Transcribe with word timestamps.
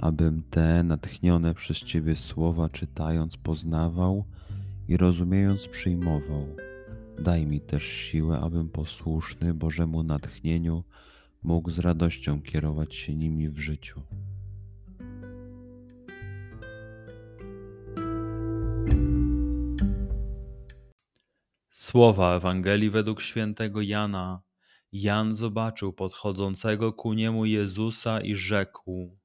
abym 0.00 0.42
te 0.50 0.82
natchnione 0.82 1.54
przez 1.54 1.78
Ciebie 1.78 2.16
słowa 2.16 2.68
czytając 2.68 3.36
poznawał 3.36 4.24
i 4.88 4.96
rozumiejąc 4.96 5.68
przyjmował. 5.68 6.56
Daj 7.18 7.46
mi 7.46 7.60
też 7.60 7.82
siłę, 7.82 8.40
abym 8.40 8.68
posłuszny 8.68 9.54
Bożemu 9.54 10.02
natchnieniu 10.02 10.84
mógł 11.42 11.70
z 11.70 11.78
radością 11.78 12.42
kierować 12.42 12.94
się 12.94 13.14
nimi 13.14 13.48
w 13.48 13.58
życiu. 13.58 14.00
Słowa 21.68 22.36
Ewangelii 22.36 22.90
według 22.90 23.22
świętego 23.22 23.82
Jana. 23.82 24.42
Jan 24.92 25.34
zobaczył 25.34 25.92
podchodzącego 25.92 26.92
ku 26.92 27.12
niemu 27.12 27.46
Jezusa 27.46 28.20
i 28.20 28.34
rzekł: 28.34 29.19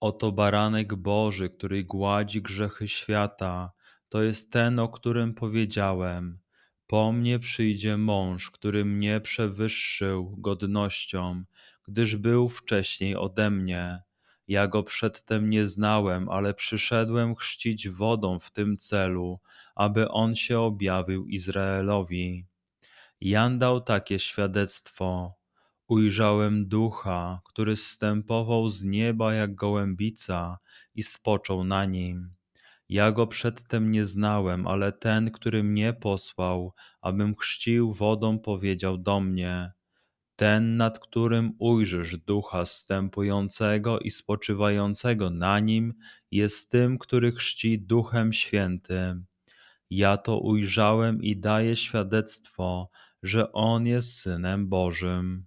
Oto 0.00 0.32
baranek 0.32 0.94
Boży, 0.94 1.50
który 1.50 1.84
gładzi 1.84 2.42
grzechy 2.42 2.88
świata. 2.88 3.72
To 4.08 4.22
jest 4.22 4.52
ten, 4.52 4.78
o 4.78 4.88
którym 4.88 5.34
powiedziałem. 5.34 6.38
Po 6.86 7.12
mnie 7.12 7.38
przyjdzie 7.38 7.96
mąż, 7.96 8.50
który 8.50 8.84
mnie 8.84 9.20
przewyższył 9.20 10.36
godnością, 10.38 11.44
gdyż 11.88 12.16
był 12.16 12.48
wcześniej 12.48 13.16
ode 13.16 13.50
mnie. 13.50 14.02
Ja 14.48 14.66
go 14.66 14.82
przedtem 14.82 15.50
nie 15.50 15.66
znałem, 15.66 16.28
ale 16.28 16.54
przyszedłem 16.54 17.34
chrzcić 17.34 17.88
wodą 17.88 18.38
w 18.38 18.50
tym 18.50 18.76
celu, 18.76 19.40
aby 19.74 20.08
on 20.08 20.34
się 20.34 20.60
objawił 20.60 21.26
Izraelowi. 21.26 22.46
Jan 23.20 23.58
dał 23.58 23.80
takie 23.80 24.18
świadectwo 24.18 25.34
ujrzałem 25.88 26.68
ducha, 26.68 27.40
który 27.44 27.76
zstępował 27.76 28.68
z 28.70 28.84
nieba 28.84 29.34
jak 29.34 29.54
gołębica 29.54 30.58
i 30.94 31.02
spoczął 31.02 31.64
na 31.64 31.84
nim. 31.84 32.34
Ja 32.88 33.12
go 33.12 33.26
przedtem 33.26 33.90
nie 33.90 34.06
znałem, 34.06 34.66
ale 34.66 34.92
ten, 34.92 35.30
który 35.30 35.62
mnie 35.62 35.92
posłał, 35.92 36.72
abym 37.00 37.36
chrzcił 37.36 37.92
wodą, 37.92 38.38
powiedział 38.38 38.98
do 38.98 39.20
mnie: 39.20 39.72
Ten, 40.36 40.76
nad 40.76 40.98
którym 40.98 41.52
ujrzysz 41.58 42.16
ducha 42.16 42.64
zstępującego 42.64 43.98
i 43.98 44.10
spoczywającego 44.10 45.30
na 45.30 45.60
nim, 45.60 45.94
jest 46.30 46.70
tym, 46.70 46.98
który 46.98 47.32
chrzci 47.32 47.78
duchem 47.78 48.32
świętym. 48.32 49.26
Ja 49.90 50.16
to 50.16 50.38
ujrzałem 50.38 51.22
i 51.22 51.36
daję 51.36 51.76
świadectwo, 51.76 52.90
że 53.22 53.52
on 53.52 53.86
jest 53.86 54.18
synem 54.18 54.68
Bożym. 54.68 55.46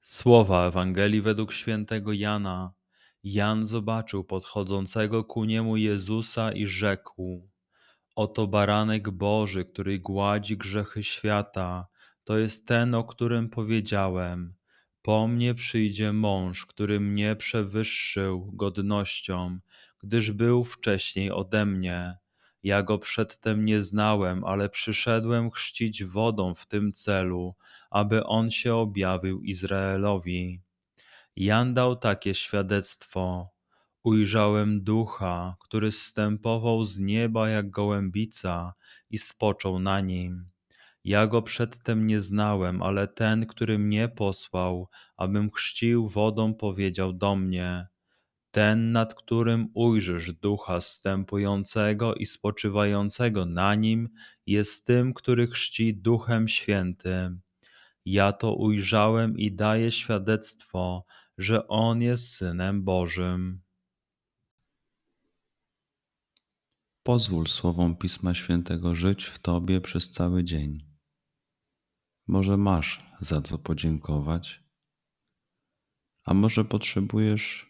Słowa 0.00 0.66
Ewangelii 0.66 1.20
według 1.20 1.52
świętego 1.52 2.12
Jana. 2.12 2.72
Jan 3.24 3.66
zobaczył 3.66 4.24
podchodzącego 4.24 5.24
ku 5.24 5.44
niemu 5.44 5.76
Jezusa 5.76 6.52
i 6.52 6.66
rzekł: 6.66 7.50
Oto 8.16 8.46
baranek 8.46 9.10
Boży, 9.10 9.64
który 9.64 9.98
gładzi 9.98 10.56
grzechy 10.56 11.02
świata. 11.02 11.86
To 12.24 12.38
jest 12.38 12.66
ten, 12.66 12.94
o 12.94 13.04
którym 13.04 13.48
powiedziałem. 13.48 14.54
Po 15.02 15.28
mnie 15.28 15.54
przyjdzie 15.54 16.12
mąż, 16.12 16.66
który 16.66 17.00
mnie 17.00 17.36
przewyższył 17.36 18.52
godnością, 18.52 19.58
gdyż 20.02 20.32
był 20.32 20.64
wcześniej 20.64 21.30
ode 21.30 21.66
mnie. 21.66 22.18
Ja 22.62 22.82
go 22.82 22.98
przedtem 22.98 23.64
nie 23.64 23.80
znałem, 23.80 24.44
ale 24.44 24.68
przyszedłem 24.68 25.50
chrzcić 25.50 26.04
wodą 26.04 26.54
w 26.54 26.66
tym 26.66 26.92
celu, 26.92 27.54
aby 27.90 28.24
on 28.24 28.50
się 28.50 28.74
objawił 28.74 29.42
Izraelowi. 29.42 30.60
Jan 31.36 31.74
dał 31.74 31.96
takie 31.96 32.34
świadectwo. 32.34 33.50
Ujrzałem 34.02 34.84
ducha, 34.84 35.56
który 35.60 35.92
zstępował 35.92 36.84
z 36.84 36.98
nieba 36.98 37.48
jak 37.48 37.70
gołębica 37.70 38.74
i 39.10 39.18
spoczął 39.18 39.78
na 39.78 40.00
nim. 40.00 40.50
Ja 41.04 41.26
go 41.26 41.42
przedtem 41.42 42.06
nie 42.06 42.20
znałem, 42.20 42.82
ale 42.82 43.08
ten, 43.08 43.46
który 43.46 43.78
mnie 43.78 44.08
posłał, 44.08 44.88
abym 45.16 45.50
chrzcił 45.50 46.08
wodą, 46.08 46.54
powiedział 46.54 47.12
do 47.12 47.36
mnie: 47.36 47.86
ten, 48.50 48.92
nad 48.92 49.14
którym 49.14 49.68
ujrzysz 49.74 50.32
ducha 50.32 50.80
zstępującego 50.80 52.14
i 52.14 52.26
spoczywającego 52.26 53.46
na 53.46 53.74
nim, 53.74 54.08
jest 54.46 54.86
tym, 54.86 55.14
który 55.14 55.46
chrzci 55.46 55.94
duchem 55.94 56.48
świętym. 56.48 57.40
Ja 58.04 58.32
to 58.32 58.54
ujrzałem 58.54 59.38
i 59.38 59.52
daję 59.52 59.90
świadectwo, 59.90 61.04
że 61.38 61.68
on 61.68 62.02
jest 62.02 62.32
synem 62.32 62.84
Bożym. 62.84 63.62
Pozwól 67.02 67.46
słowom 67.46 67.96
Pisma 67.96 68.34
Świętego 68.34 68.94
żyć 68.94 69.24
w 69.24 69.38
Tobie 69.38 69.80
przez 69.80 70.10
cały 70.10 70.44
dzień. 70.44 70.78
Może 72.26 72.56
masz 72.56 73.06
za 73.20 73.40
co 73.40 73.58
podziękować, 73.58 74.64
a 76.24 76.34
może 76.34 76.64
potrzebujesz 76.64 77.69